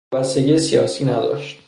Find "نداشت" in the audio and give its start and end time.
1.05-1.57